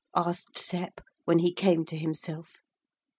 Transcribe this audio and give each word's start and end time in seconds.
asked 0.15 0.57
Sep 0.57 0.99
when 1.25 1.37
he 1.37 1.53
came 1.53 1.85
to 1.85 1.95
himself. 1.95 2.63